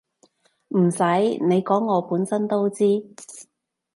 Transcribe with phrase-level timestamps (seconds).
[0.69, 0.97] 唔洗
[1.45, 3.05] 你講我本身都知